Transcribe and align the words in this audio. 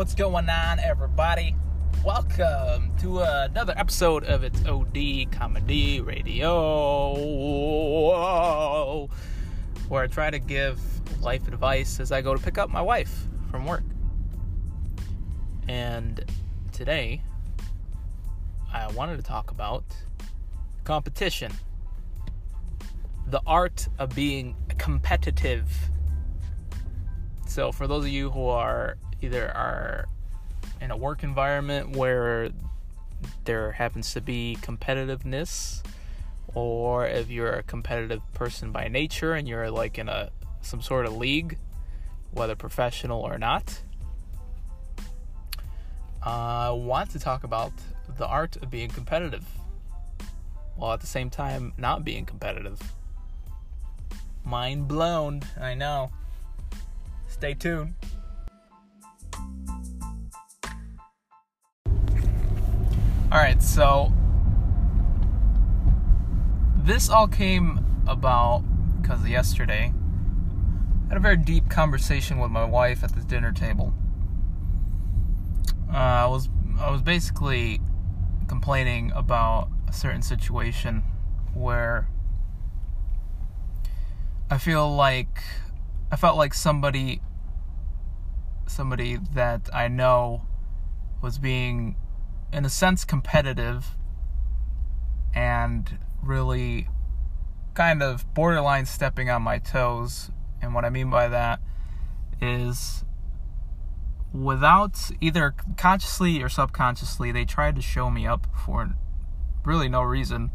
What's 0.00 0.14
going 0.14 0.48
on, 0.48 0.78
everybody? 0.78 1.54
Welcome 2.02 2.96
to 3.00 3.18
another 3.18 3.74
episode 3.76 4.24
of 4.24 4.42
It's 4.42 4.64
OD 4.64 5.30
Comedy 5.30 6.00
Radio, 6.00 7.12
where 9.88 10.02
I 10.02 10.06
try 10.06 10.30
to 10.30 10.38
give 10.38 10.80
life 11.20 11.46
advice 11.48 12.00
as 12.00 12.12
I 12.12 12.22
go 12.22 12.34
to 12.34 12.42
pick 12.42 12.56
up 12.56 12.70
my 12.70 12.80
wife 12.80 13.26
from 13.50 13.66
work. 13.66 13.84
And 15.68 16.24
today, 16.72 17.20
I 18.72 18.90
wanted 18.92 19.18
to 19.18 19.22
talk 19.22 19.50
about 19.50 19.84
competition, 20.84 21.52
the 23.26 23.42
art 23.46 23.86
of 23.98 24.14
being 24.14 24.56
competitive. 24.78 25.70
So, 27.46 27.70
for 27.70 27.86
those 27.86 28.04
of 28.04 28.10
you 28.10 28.30
who 28.30 28.46
are 28.46 28.96
either 29.22 29.50
are 29.50 30.06
in 30.80 30.90
a 30.90 30.96
work 30.96 31.22
environment 31.22 31.96
where 31.96 32.50
there 33.44 33.72
happens 33.72 34.12
to 34.14 34.20
be 34.20 34.56
competitiveness 34.62 35.82
or 36.54 37.06
if 37.06 37.30
you're 37.30 37.52
a 37.52 37.62
competitive 37.62 38.22
person 38.34 38.72
by 38.72 38.88
nature 38.88 39.34
and 39.34 39.46
you're 39.46 39.70
like 39.70 39.98
in 39.98 40.08
a 40.08 40.30
some 40.62 40.82
sort 40.82 41.06
of 41.06 41.16
league 41.16 41.58
whether 42.32 42.54
professional 42.54 43.20
or 43.20 43.38
not. 43.38 43.82
I 46.22 46.70
want 46.70 47.10
to 47.10 47.18
talk 47.18 47.44
about 47.44 47.72
the 48.18 48.26
art 48.26 48.56
of 48.56 48.70
being 48.70 48.90
competitive 48.90 49.44
while 50.76 50.92
at 50.92 51.00
the 51.00 51.06
same 51.06 51.30
time 51.30 51.72
not 51.76 52.04
being 52.04 52.26
competitive. 52.26 52.80
Mind 54.44 54.88
blown 54.88 55.42
I 55.60 55.74
know. 55.74 56.10
Stay 57.28 57.54
tuned 57.54 57.94
All 63.32 63.38
right, 63.38 63.62
so 63.62 64.12
this 66.78 67.08
all 67.08 67.28
came 67.28 67.78
about 68.08 68.64
because 69.00 69.24
yesterday 69.28 69.92
I 71.04 71.08
had 71.08 71.16
a 71.16 71.20
very 71.20 71.36
deep 71.36 71.68
conversation 71.68 72.40
with 72.40 72.50
my 72.50 72.64
wife 72.64 73.04
at 73.04 73.14
the 73.14 73.22
dinner 73.22 73.52
table. 73.52 73.94
Uh, 75.88 75.96
I 75.96 76.26
was 76.26 76.48
I 76.80 76.90
was 76.90 77.02
basically 77.02 77.80
complaining 78.48 79.12
about 79.14 79.68
a 79.86 79.92
certain 79.92 80.22
situation 80.22 81.04
where 81.54 82.08
I 84.50 84.58
feel 84.58 84.92
like 84.92 85.40
I 86.10 86.16
felt 86.16 86.36
like 86.36 86.52
somebody 86.52 87.20
somebody 88.66 89.18
that 89.34 89.70
I 89.72 89.86
know 89.86 90.42
was 91.22 91.38
being 91.38 91.94
in 92.52 92.64
a 92.64 92.70
sense 92.70 93.04
competitive 93.04 93.96
and 95.34 95.98
really 96.22 96.88
kind 97.74 98.02
of 98.02 98.32
borderline 98.34 98.86
stepping 98.86 99.30
on 99.30 99.42
my 99.42 99.58
toes. 99.58 100.30
And 100.60 100.74
what 100.74 100.84
I 100.84 100.90
mean 100.90 101.10
by 101.10 101.28
that 101.28 101.60
is 102.40 103.04
without 104.32 105.10
either 105.20 105.54
consciously 105.76 106.42
or 106.42 106.48
subconsciously, 106.48 107.32
they 107.32 107.44
tried 107.44 107.76
to 107.76 107.82
show 107.82 108.10
me 108.10 108.26
up 108.26 108.46
for 108.64 108.90
really 109.64 109.88
no 109.88 110.02
reason. 110.02 110.50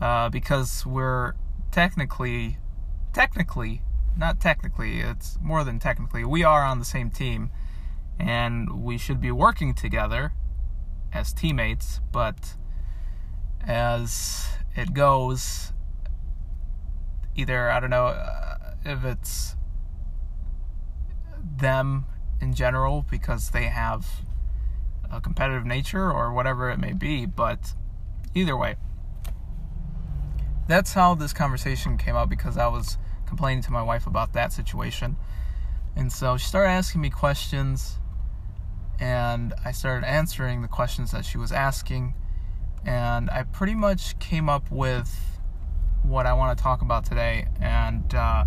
Uh, 0.00 0.28
because 0.28 0.86
we're 0.86 1.34
technically, 1.72 2.58
technically, 3.12 3.82
not 4.16 4.40
technically, 4.40 5.00
it's 5.00 5.38
more 5.42 5.64
than 5.64 5.80
technically, 5.80 6.24
we 6.24 6.44
are 6.44 6.62
on 6.62 6.78
the 6.78 6.84
same 6.84 7.10
team 7.10 7.50
and 8.18 8.82
we 8.82 8.96
should 8.96 9.20
be 9.20 9.30
working 9.30 9.74
together 9.74 10.32
as 11.12 11.32
teammates, 11.32 12.00
but 12.12 12.54
as 13.66 14.46
it 14.74 14.94
goes, 14.94 15.72
either 17.34 17.70
I 17.70 17.80
don't 17.80 17.90
know 17.90 18.06
uh, 18.06 18.74
if 18.84 19.04
it's 19.04 19.56
them 21.56 22.06
in 22.40 22.54
general 22.54 23.04
because 23.10 23.50
they 23.50 23.64
have 23.64 24.06
a 25.10 25.20
competitive 25.20 25.64
nature 25.64 26.10
or 26.10 26.32
whatever 26.32 26.70
it 26.70 26.78
may 26.78 26.92
be, 26.92 27.26
but 27.26 27.74
either 28.34 28.56
way, 28.56 28.76
that's 30.66 30.92
how 30.92 31.14
this 31.14 31.32
conversation 31.32 31.96
came 31.96 32.14
up 32.14 32.28
because 32.28 32.58
I 32.58 32.68
was 32.68 32.98
complaining 33.26 33.62
to 33.64 33.72
my 33.72 33.82
wife 33.82 34.06
about 34.06 34.32
that 34.34 34.52
situation. 34.52 35.16
And 35.96 36.12
so 36.12 36.36
she 36.36 36.46
started 36.46 36.70
asking 36.70 37.00
me 37.00 37.10
questions 37.10 37.98
and 39.00 39.54
I 39.64 39.72
started 39.72 40.06
answering 40.06 40.62
the 40.62 40.68
questions 40.68 41.12
that 41.12 41.24
she 41.24 41.38
was 41.38 41.52
asking. 41.52 42.14
And 42.84 43.30
I 43.30 43.42
pretty 43.42 43.74
much 43.74 44.18
came 44.18 44.48
up 44.48 44.70
with 44.70 45.40
what 46.02 46.26
I 46.26 46.32
want 46.32 46.56
to 46.56 46.62
talk 46.62 46.82
about 46.82 47.04
today. 47.04 47.46
And 47.60 48.14
uh, 48.14 48.44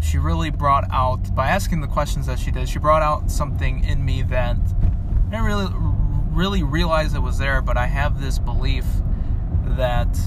she 0.00 0.18
really 0.18 0.50
brought 0.50 0.84
out, 0.90 1.34
by 1.34 1.48
asking 1.48 1.80
the 1.80 1.86
questions 1.86 2.26
that 2.26 2.38
she 2.38 2.50
did, 2.50 2.68
she 2.68 2.78
brought 2.78 3.02
out 3.02 3.30
something 3.30 3.84
in 3.84 4.04
me 4.04 4.22
that 4.24 4.56
I 4.56 5.30
didn't 5.30 5.44
really, 5.44 5.68
really 6.30 6.62
realize 6.62 7.14
it 7.14 7.22
was 7.22 7.38
there, 7.38 7.62
but 7.62 7.76
I 7.76 7.86
have 7.86 8.20
this 8.20 8.38
belief 8.38 8.84
that 9.64 10.18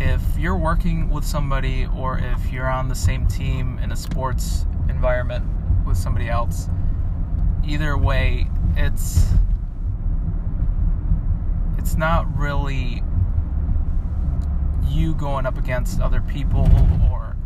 if 0.00 0.22
you're 0.38 0.56
working 0.56 1.08
with 1.08 1.24
somebody 1.24 1.86
or 1.96 2.18
if 2.18 2.52
you're 2.52 2.68
on 2.68 2.88
the 2.88 2.94
same 2.94 3.26
team 3.26 3.78
in 3.78 3.92
a 3.92 3.96
sports 3.96 4.66
environment 4.88 5.44
with 5.86 5.96
somebody 5.96 6.28
else, 6.28 6.68
either 7.66 7.96
way, 7.96 8.48
it's 8.76 9.26
it's 11.78 11.96
not 11.96 12.26
really 12.36 13.02
you 14.88 15.14
going 15.14 15.46
up 15.46 15.58
against 15.58 16.00
other 16.00 16.20
people 16.20 16.68
or 17.10 17.36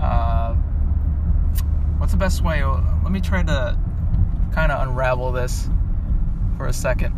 uh, 0.00 0.54
what's 1.98 2.12
the 2.12 2.18
best 2.18 2.42
way? 2.42 2.64
Let 2.64 3.12
me 3.12 3.20
try 3.20 3.42
to 3.42 3.78
kind 4.52 4.72
of 4.72 4.88
unravel 4.88 5.32
this 5.32 5.68
for 6.56 6.66
a 6.66 6.72
second. 6.72 7.14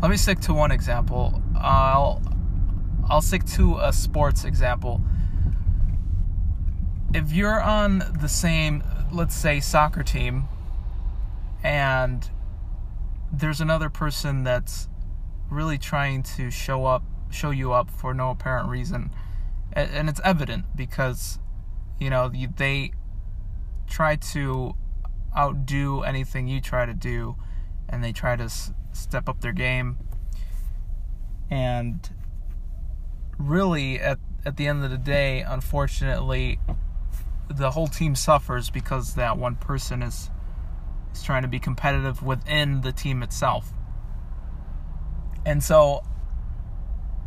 Let 0.00 0.10
me 0.10 0.16
stick 0.16 0.40
to 0.40 0.54
one 0.54 0.70
example. 0.70 1.42
I'll 1.56 2.22
I'll 3.08 3.22
stick 3.22 3.44
to 3.46 3.78
a 3.78 3.92
sports 3.92 4.44
example 4.44 5.02
if 7.14 7.32
you're 7.32 7.60
on 7.60 8.02
the 8.20 8.28
same, 8.28 8.82
let's 9.10 9.34
say, 9.34 9.60
soccer 9.60 10.02
team, 10.02 10.48
and 11.62 12.30
there's 13.32 13.60
another 13.60 13.88
person 13.90 14.44
that's 14.44 14.88
really 15.50 15.78
trying 15.78 16.22
to 16.22 16.50
show 16.50 16.84
up, 16.84 17.02
show 17.30 17.50
you 17.50 17.72
up 17.72 17.90
for 17.90 18.12
no 18.12 18.30
apparent 18.30 18.68
reason, 18.68 19.10
and 19.72 20.08
it's 20.08 20.20
evident 20.24 20.64
because, 20.76 21.38
you 21.98 22.10
know, 22.10 22.28
they 22.28 22.92
try 23.86 24.16
to 24.16 24.74
outdo 25.36 26.02
anything 26.02 26.48
you 26.48 26.60
try 26.60 26.84
to 26.84 26.94
do, 26.94 27.36
and 27.88 28.04
they 28.04 28.12
try 28.12 28.36
to 28.36 28.50
step 28.92 29.28
up 29.28 29.40
their 29.40 29.52
game, 29.52 29.98
and 31.50 32.10
really 33.38 33.98
at 33.98 34.18
at 34.44 34.56
the 34.56 34.66
end 34.66 34.84
of 34.84 34.90
the 34.90 34.98
day, 34.98 35.40
unfortunately, 35.40 36.58
the 37.50 37.70
whole 37.70 37.88
team 37.88 38.14
suffers 38.14 38.70
because 38.70 39.14
that 39.14 39.36
one 39.38 39.56
person 39.56 40.02
is 40.02 40.30
is 41.12 41.22
trying 41.22 41.42
to 41.42 41.48
be 41.48 41.58
competitive 41.58 42.22
within 42.22 42.82
the 42.82 42.92
team 42.92 43.22
itself. 43.22 43.72
And 45.46 45.62
so 45.62 46.04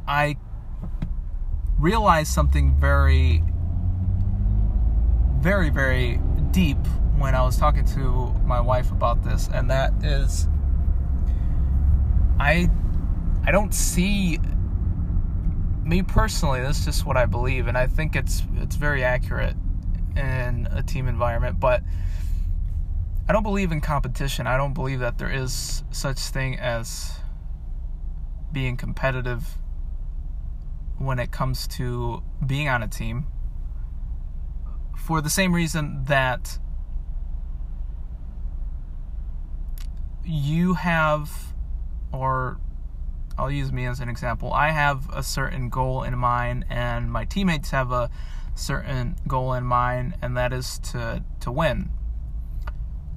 I 0.08 0.38
realized 1.80 2.32
something 2.32 2.76
very 2.76 3.44
very 5.40 5.72
very 5.72 6.20
deep 6.52 6.78
when 7.18 7.34
I 7.34 7.42
was 7.42 7.58
talking 7.58 7.86
to 7.86 8.34
my 8.46 8.62
wife 8.62 8.92
about 8.92 9.24
this 9.24 9.50
and 9.52 9.72
that 9.72 9.92
is 10.04 10.48
I 12.40 12.70
I 13.44 13.52
don't 13.52 13.74
see 13.74 14.40
me 15.84 16.04
personally 16.04 16.62
this 16.62 16.80
is 16.80 16.86
just 16.86 17.06
what 17.08 17.18
I 17.18 17.26
believe 17.26 17.66
and 17.66 17.76
I 17.76 17.88
think 17.88 18.16
it's 18.16 18.44
it's 18.58 18.76
very 18.76 19.04
accurate 19.04 19.56
in 20.16 20.68
a 20.72 20.84
team 20.84 21.08
environment, 21.08 21.60
but 21.60 21.84
I 23.28 23.34
don't 23.34 23.44
believe 23.44 23.72
in 23.72 23.82
competition. 23.82 24.48
I 24.48 24.58
don't 24.58 24.74
believe 24.74 25.00
that 25.00 25.18
there 25.18 25.32
is 25.32 25.84
such 25.92 26.20
thing 26.20 26.60
as 26.60 27.14
being 28.52 28.78
competitive 28.78 29.58
when 30.98 31.18
it 31.18 31.32
comes 31.32 31.68
to 31.68 32.22
being 32.46 32.68
on 32.68 32.84
a 32.84 32.88
team 32.88 33.26
for 34.98 35.22
the 35.22 35.30
same 35.30 35.54
reason 35.54 36.04
that 36.06 36.60
you 40.24 40.76
have 40.76 41.54
or 42.12 42.60
I'll 43.42 43.50
use 43.50 43.72
me 43.72 43.88
as 43.88 44.00
an 44.00 44.08
example. 44.08 44.54
I 44.54 44.70
have 44.70 45.10
a 45.12 45.24
certain 45.24 45.70
goal 45.70 46.04
in 46.04 46.16
mind 46.16 46.64
and 46.70 47.12
my 47.12 47.26
teammates 47.26 47.72
have 47.72 47.92
a 47.92 48.12
certain 48.54 49.16
goal 49.28 49.54
in 49.54 49.64
mind, 49.64 50.16
and 50.22 50.38
that 50.38 50.54
is 50.54 50.78
to 50.92 51.24
to 51.40 51.52
win. 51.52 51.90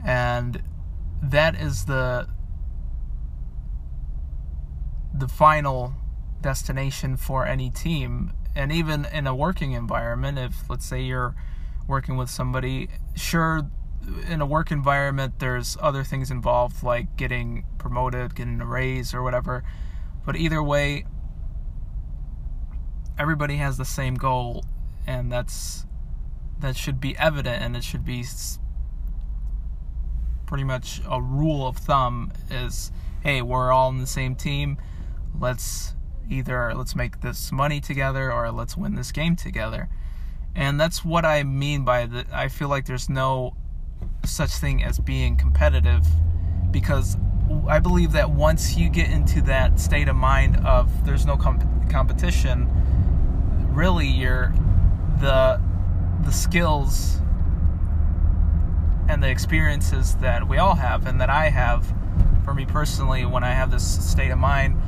And 0.03 0.63
that 1.23 1.61
is 1.61 1.85
the 1.85 2.29
the 5.15 5.29
final 5.29 5.95
destination 6.41 7.17
for 7.17 7.47
any 7.47 7.71
team 7.71 8.33
and 8.57 8.73
even 8.73 9.05
in 9.07 9.27
a 9.27 9.35
working 9.35 9.73
environment 9.73 10.39
if 10.39 10.69
let's 10.69 10.85
say 10.85 11.01
you're 11.01 11.35
working 11.87 12.17
with 12.17 12.29
somebody 12.29 12.89
sure 13.15 13.63
in 14.29 14.41
a 14.43 14.47
work 14.47 14.71
environment 14.71 15.39
there's 15.39 15.79
other 15.81 16.05
things 16.05 16.31
involved 16.31 16.83
like 16.83 17.17
getting 17.17 17.65
promoted 17.79 18.35
getting 18.35 18.61
a 18.61 18.67
raise 18.67 19.15
or 19.15 19.23
whatever 19.23 19.63
but 20.25 20.37
either 20.37 20.63
way 20.63 21.05
everybody 23.19 23.57
has 23.57 23.77
the 23.77 23.85
same 23.85 24.15
goal 24.15 24.65
and 25.07 25.31
that's 25.31 25.87
that 26.61 26.77
should 26.77 27.01
be 27.01 27.17
evident 27.19 27.63
and 27.63 27.77
it 27.77 27.85
should 27.85 28.05
be 28.05 28.25
pretty 30.47 30.65
much 30.65 31.01
a 31.09 31.21
rule 31.21 31.67
of 31.67 31.77
thumb 31.77 32.33
is 32.51 32.91
hey 33.23 33.43
we're 33.43 33.73
all 33.73 33.89
in 33.89 33.99
the 33.99 34.07
same 34.07 34.35
team. 34.35 34.79
Let's 35.39 35.95
either 36.31 36.75
let's 36.75 36.95
make 36.95 37.21
this 37.21 37.53
money 37.53 37.81
together 37.81 38.33
or 38.33 38.51
let's 38.51 38.77
win 38.77 38.95
this 38.95 39.13
game 39.13 39.37
together. 39.37 39.89
And 40.55 40.81
that's 40.81 41.05
what 41.05 41.25
i 41.25 41.43
mean 41.43 41.85
by 41.85 42.07
that 42.07 42.33
i 42.33 42.49
feel 42.49 42.69
like 42.69 42.87
there's 42.87 43.09
no 43.09 43.57
such 44.25 44.51
thing 44.51 44.85
as 44.85 44.99
being 45.01 45.37
competitive 45.37 46.07
because 46.71 47.17
i 47.69 47.79
believe 47.79 48.13
that 48.13 48.31
once 48.31 48.77
you 48.77 48.89
get 48.89 49.11
into 49.11 49.41
that 49.43 49.79
state 49.79 50.09
of 50.09 50.17
mind 50.17 50.57
of 50.67 51.05
there's 51.05 51.27
no 51.27 51.37
comp- 51.37 51.91
competition 51.91 52.69
really 53.75 54.07
you're 54.07 54.53
the 55.21 55.61
the 56.25 56.33
skills 56.33 57.21
and 59.09 59.23
the 59.23 59.29
experiences 59.29 60.15
that 60.17 60.49
we 60.49 60.59
all 60.59 60.75
have 60.75 61.07
and 61.07 61.21
that 61.21 61.29
I 61.31 61.51
have 61.51 61.93
for 62.45 62.55
me 62.55 62.65
personally 62.65 63.27
when 63.27 63.45
I 63.45 63.53
have 63.53 63.71
this 63.71 63.85
state 64.11 64.31
of 64.31 64.39
mind 64.39 64.81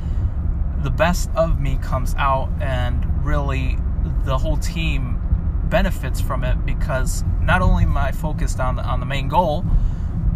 the 0.81 0.89
best 0.89 1.29
of 1.35 1.59
me 1.59 1.77
comes 1.77 2.15
out 2.17 2.49
and 2.59 3.25
really 3.25 3.77
the 4.23 4.37
whole 4.37 4.57
team 4.57 5.21
benefits 5.65 6.21
from 6.21 6.43
it 6.43 6.65
because 6.65 7.23
not 7.41 7.61
only 7.61 7.83
am 7.83 7.97
I 7.97 8.11
focused 8.11 8.59
on 8.59 8.77
the, 8.77 8.83
on 8.83 8.99
the 8.99 9.05
main 9.05 9.27
goal 9.27 9.65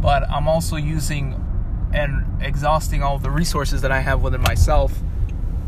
but 0.01 0.29
I'm 0.29 0.47
also 0.47 0.75
using 0.75 1.40
and 1.93 2.25
exhausting 2.41 3.03
all 3.03 3.17
the 3.19 3.31
resources 3.31 3.81
that 3.81 3.91
I 3.91 3.99
have 3.99 4.21
within 4.21 4.41
myself 4.41 4.93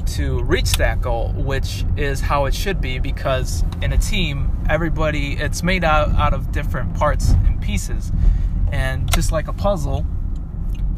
to 0.05 0.43
reach 0.43 0.73
that 0.73 1.01
goal, 1.01 1.29
which 1.29 1.85
is 1.97 2.21
how 2.21 2.45
it 2.45 2.53
should 2.53 2.81
be 2.81 2.99
because 2.99 3.63
in 3.81 3.93
a 3.93 3.97
team, 3.97 4.51
everybody 4.69 5.33
it's 5.33 5.63
made 5.63 5.83
out, 5.83 6.09
out 6.11 6.33
of 6.33 6.51
different 6.51 6.93
parts 6.95 7.31
and 7.31 7.61
pieces. 7.61 8.11
And 8.71 9.11
just 9.13 9.31
like 9.31 9.47
a 9.47 9.53
puzzle, 9.53 10.05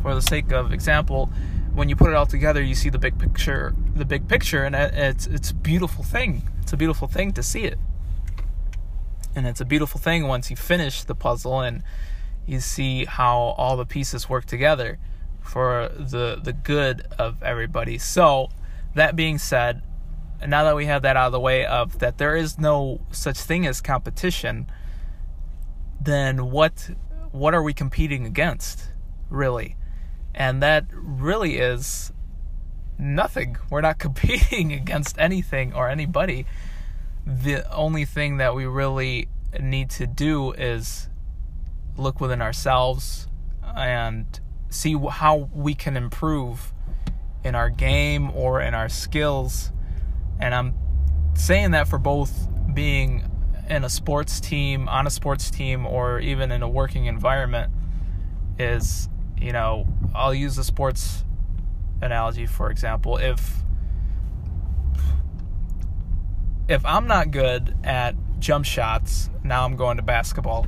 for 0.01 0.15
the 0.15 0.21
sake 0.21 0.51
of 0.51 0.71
example, 0.71 1.29
when 1.73 1.89
you 1.89 1.95
put 1.95 2.09
it 2.09 2.15
all 2.15 2.25
together, 2.25 2.61
you 2.61 2.73
see 2.73 2.89
the 2.89 2.97
big 2.97 3.19
picture, 3.19 3.75
the 3.95 4.05
big 4.05 4.27
picture, 4.27 4.63
and 4.63 4.75
it's 4.75 5.27
it's 5.27 5.51
a 5.51 5.55
beautiful 5.55 6.03
thing. 6.03 6.43
It's 6.61 6.73
a 6.73 6.77
beautiful 6.77 7.07
thing 7.07 7.33
to 7.33 7.43
see 7.43 7.65
it. 7.65 7.77
And 9.35 9.45
it's 9.45 9.59
a 9.59 9.65
beautiful 9.65 9.99
thing 9.99 10.27
once 10.27 10.49
you 10.49 10.55
finish 10.55 11.03
the 11.03 11.15
puzzle 11.15 11.59
and 11.59 11.83
you 12.45 12.61
see 12.61 13.05
how 13.05 13.37
all 13.57 13.75
the 13.75 13.85
pieces 13.85 14.29
work 14.29 14.45
together 14.45 14.97
for 15.45 15.89
the 15.97 16.39
the 16.41 16.53
good 16.53 17.07
of 17.17 17.41
everybody. 17.43 17.97
So, 17.97 18.49
that 18.95 19.15
being 19.15 19.37
said, 19.37 19.81
now 20.45 20.63
that 20.65 20.75
we 20.75 20.85
have 20.85 21.03
that 21.03 21.15
out 21.15 21.27
of 21.27 21.31
the 21.31 21.39
way 21.39 21.65
of 21.65 21.99
that 21.99 22.17
there 22.17 22.35
is 22.35 22.57
no 22.59 23.01
such 23.11 23.37
thing 23.37 23.65
as 23.65 23.81
competition, 23.81 24.67
then 26.01 26.51
what 26.51 26.89
what 27.31 27.53
are 27.53 27.63
we 27.63 27.73
competing 27.73 28.25
against, 28.25 28.91
really? 29.29 29.75
And 30.33 30.61
that 30.63 30.85
really 30.91 31.57
is 31.57 32.11
nothing. 32.97 33.57
We're 33.69 33.81
not 33.81 33.99
competing 33.99 34.71
against 34.73 35.17
anything 35.19 35.73
or 35.73 35.89
anybody. 35.89 36.45
The 37.25 37.69
only 37.73 38.05
thing 38.05 38.37
that 38.37 38.55
we 38.55 38.65
really 38.65 39.27
need 39.59 39.89
to 39.91 40.07
do 40.07 40.51
is 40.51 41.09
look 41.97 42.19
within 42.19 42.41
ourselves 42.41 43.27
and 43.75 44.39
see 44.75 44.95
how 45.09 45.49
we 45.53 45.73
can 45.73 45.97
improve 45.97 46.73
in 47.43 47.55
our 47.55 47.69
game 47.69 48.31
or 48.31 48.61
in 48.61 48.73
our 48.73 48.89
skills. 48.89 49.71
And 50.39 50.53
I'm 50.53 50.75
saying 51.35 51.71
that 51.71 51.87
for 51.87 51.97
both 51.97 52.47
being 52.73 53.29
in 53.69 53.83
a 53.83 53.89
sports 53.89 54.39
team, 54.39 54.87
on 54.89 55.07
a 55.07 55.09
sports 55.09 55.49
team, 55.49 55.85
or 55.85 56.19
even 56.19 56.51
in 56.51 56.61
a 56.61 56.69
working 56.69 57.05
environment 57.05 57.71
is, 58.59 59.09
you 59.37 59.51
know, 59.51 59.87
I'll 60.13 60.33
use 60.33 60.57
a 60.57 60.63
sports 60.63 61.23
analogy 62.01 62.45
for 62.45 62.69
example. 62.69 63.17
If 63.17 63.63
if 66.67 66.83
I'm 66.85 67.07
not 67.07 67.31
good 67.31 67.75
at 67.83 68.15
jump 68.39 68.65
shots, 68.65 69.29
now 69.43 69.65
I'm 69.65 69.75
going 69.75 69.97
to 69.97 70.03
basketball. 70.03 70.67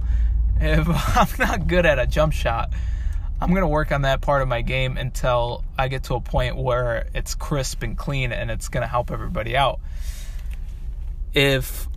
If 0.60 0.88
I'm 1.18 1.27
not 1.39 1.68
good 1.68 1.86
at 1.86 2.00
a 2.00 2.07
jump 2.07 2.33
shot, 2.33 2.71
I'm 3.39 3.50
going 3.50 3.62
to 3.62 3.68
work 3.68 3.92
on 3.92 4.01
that 4.01 4.22
part 4.22 4.42
of 4.42 4.48
my 4.48 4.62
game 4.62 4.98
until 4.98 5.63
I 5.78 5.89
get 5.89 6.04
to 6.06 6.16
a 6.16 6.22
point 6.22 6.57
where 6.57 7.07
it's 7.13 7.36
crisp 7.36 7.84
and 7.84 7.95
clean 7.95 8.31
and 8.31 8.50
it's 8.50 8.68
going 8.68 8.81
to 8.81 8.88
help 8.88 9.12
everybody 9.12 9.56
out. 9.56 9.80
If 11.34 11.88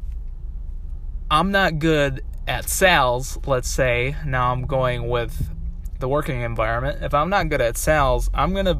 I'm 1.31 1.50
not 1.50 1.78
good 1.78 2.22
at 2.46 2.69
sales, 2.69 3.38
let's 3.46 3.70
say, 3.70 4.16
now 4.26 4.52
I'm 4.52 4.66
going 4.66 5.08
with 5.08 5.50
the 5.98 6.08
working 6.08 6.42
environment. 6.42 7.02
If 7.02 7.14
I'm 7.14 7.31
not 7.31 7.48
good 7.48 7.60
at 7.62 7.78
sales, 7.78 8.28
I'm 8.34 8.52
going 8.52 8.66
to 8.66 8.78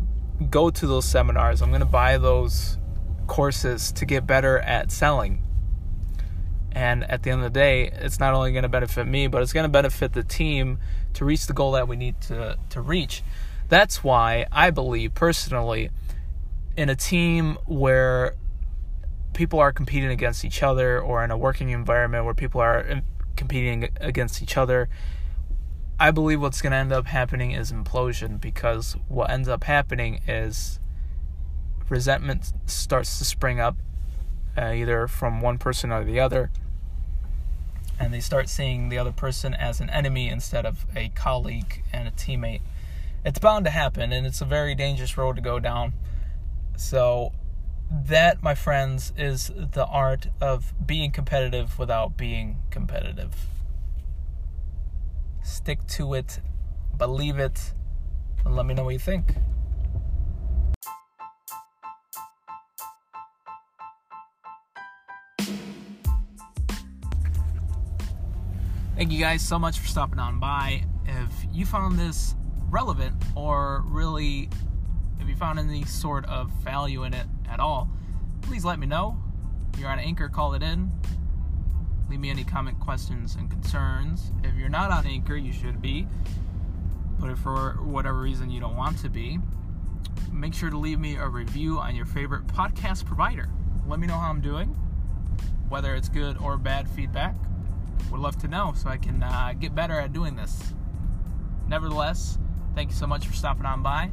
go 0.51 0.69
to 0.69 0.87
those 0.87 1.07
seminars. 1.07 1.62
I'm 1.62 1.71
going 1.71 1.81
to 1.81 1.87
buy 1.87 2.19
those 2.19 2.77
courses 3.27 3.93
to 3.93 4.05
get 4.05 4.27
better 4.27 4.59
at 4.59 4.91
selling. 4.91 5.43
And 6.73 7.05
at 7.11 7.23
the 7.23 7.31
end 7.31 7.41
of 7.41 7.53
the 7.53 7.59
day, 7.59 7.91
it's 7.93 8.21
not 8.21 8.35
only 8.35 8.53
going 8.53 8.63
to 8.63 8.69
benefit 8.69 9.07
me, 9.07 9.27
but 9.27 9.43
it's 9.43 9.53
going 9.53 9.65
to 9.65 9.69
benefit 9.69 10.13
the 10.13 10.23
team 10.23 10.79
to 11.15 11.25
reach 11.25 11.47
the 11.47 11.53
goal 11.53 11.73
that 11.73 11.89
we 11.89 11.97
need 11.97 12.21
to, 12.23 12.57
to 12.71 12.81
reach. 12.81 13.23
That's 13.69 14.03
why 14.05 14.47
I 14.53 14.71
believe 14.71 15.15
personally 15.15 15.91
in 16.77 16.89
a 16.89 16.97
team 16.97 17.59
where 17.67 18.35
people 19.33 19.59
are 19.59 19.73
competing 19.73 20.11
against 20.11 20.45
each 20.45 20.62
other 20.62 21.00
or 21.00 21.25
in 21.25 21.31
a 21.31 21.37
working 21.37 21.71
environment 21.71 22.25
where 22.25 22.35
people 22.35 22.61
are 22.61 22.91
um, 22.91 23.03
competing 23.37 23.89
against 24.00 24.43
each 24.43 24.57
other, 24.57 24.89
I 25.99 26.11
believe 26.11 26.41
what's 26.41 26.62
going 26.62 26.73
to 26.73 26.79
end 26.79 26.93
up 26.93 27.07
happening 27.07 27.53
is 27.53 27.73
implosion 27.73 28.41
because 28.41 28.97
what 29.09 29.31
ends 29.31 29.49
up 29.49 29.65
happening 29.65 30.21
is 30.27 30.81
resentment 31.89 32.53
starts 32.67 33.19
to 33.19 33.25
spring 33.25 33.61
up 33.61 33.77
uh, 34.57 34.73
either 34.73 35.07
from 35.09 35.40
one 35.40 35.59
person 35.59 35.92
or 35.92 36.04
the 36.04 36.21
other. 36.21 36.50
And 37.99 38.14
they 38.14 38.21
start 38.21 38.49
seeing 38.49 38.88
the 38.88 38.99
other 38.99 39.12
person 39.12 39.54
as 39.54 39.80
an 39.80 39.90
enemy 39.90 40.28
instead 40.28 40.64
of 40.64 40.87
a 40.97 41.11
colleague 41.11 41.83
and 41.92 42.09
a 42.09 42.11
teammate. 42.11 42.62
It's 43.25 43.38
bound 43.38 43.66
to 43.66 43.71
happen, 43.71 44.12
and 44.12 44.26
it's 44.26 44.40
a 44.40 44.47
very 44.47 44.75
dangerous 44.75 45.19
road 45.19 45.37
to 45.37 45.42
go 45.42 45.59
down. 45.59 45.92
So, 46.76 47.33
that, 47.90 48.42
my 48.42 48.54
friends, 48.54 49.12
is 49.19 49.50
the 49.54 49.85
art 49.85 50.28
of 50.40 50.73
being 50.87 51.11
competitive 51.11 51.78
without 51.78 52.16
being 52.16 52.59
competitive. 52.71 53.35
Stick 55.42 55.87
to 55.88 56.14
it, 56.14 56.40
believe 56.97 57.38
it, 57.38 57.75
and 58.45 58.57
let 58.57 58.64
me 58.64 58.73
know 58.73 58.85
what 58.85 58.95
you 58.95 58.99
think. 58.99 59.35
Thank 69.00 69.12
you 69.12 69.19
guys 69.19 69.40
so 69.40 69.59
much 69.59 69.78
for 69.78 69.87
stopping 69.87 70.19
on 70.19 70.38
by. 70.38 70.85
If 71.07 71.33
you 71.50 71.64
found 71.64 71.99
this 71.99 72.35
relevant 72.69 73.14
or 73.35 73.83
really 73.87 74.50
if 75.19 75.26
you 75.26 75.35
found 75.35 75.59
any 75.59 75.87
sort 75.87 76.26
of 76.26 76.50
value 76.62 77.04
in 77.04 77.14
it 77.14 77.25
at 77.49 77.61
all, 77.61 77.88
please 78.42 78.62
let 78.62 78.78
me 78.78 78.87
know. 78.87 79.16
If 79.73 79.80
you're 79.80 79.88
on 79.88 79.99
Anchor, 79.99 80.28
call 80.28 80.52
it 80.52 80.62
in. 80.62 80.92
Leave 82.11 82.21
me 82.21 82.28
any 82.28 82.45
comment, 82.45 82.78
questions, 82.78 83.37
and 83.37 83.50
concerns. 83.50 84.33
If 84.45 84.54
you're 84.57 84.69
not 84.69 84.90
on 84.90 85.07
Anchor, 85.07 85.37
you 85.37 85.54
should 85.54 85.80
be. 85.80 86.07
But 87.19 87.30
if 87.30 87.38
for 87.38 87.78
whatever 87.83 88.21
reason 88.21 88.50
you 88.50 88.61
don't 88.61 88.76
want 88.76 88.99
to 88.99 89.09
be, 89.09 89.38
make 90.30 90.52
sure 90.52 90.69
to 90.69 90.76
leave 90.76 91.00
me 91.00 91.16
a 91.16 91.26
review 91.26 91.78
on 91.78 91.97
your 91.97 92.04
favorite 92.04 92.47
podcast 92.49 93.07
provider. 93.07 93.49
Let 93.87 93.99
me 93.99 94.07
know 94.07 94.19
how 94.19 94.28
I'm 94.28 94.42
doing, 94.42 94.69
whether 95.71 95.95
it's 95.95 96.11
good 96.11 96.37
or 96.37 96.59
bad 96.59 96.87
feedback 96.87 97.35
would 98.11 98.21
love 98.21 98.37
to 98.38 98.49
know 98.49 98.73
so 98.76 98.88
I 98.88 98.97
can 98.97 99.23
uh, 99.23 99.54
get 99.59 99.75
better 99.75 99.99
at 99.99 100.12
doing 100.12 100.37
this. 100.37 100.75
Nevertheless, 101.69 102.38
thank 102.75 102.90
you 102.90 102.97
so 102.97 103.07
much 103.07 103.26
for 103.26 103.33
stopping 103.33 103.66
on 103.66 103.83
by. 103.83 104.11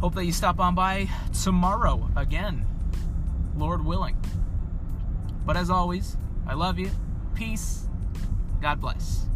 Hope 0.00 0.14
that 0.14 0.24
you 0.24 0.32
stop 0.32 0.60
on 0.60 0.74
by 0.74 1.08
tomorrow 1.42 2.10
again, 2.16 2.66
Lord 3.56 3.84
willing. 3.84 4.16
But 5.44 5.56
as 5.56 5.70
always, 5.70 6.16
I 6.46 6.54
love 6.54 6.78
you. 6.78 6.90
Peace. 7.34 7.86
God 8.60 8.80
bless. 8.80 9.26